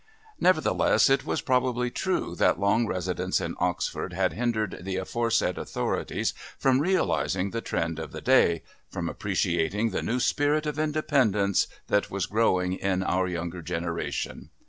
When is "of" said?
7.99-8.11, 10.65-10.79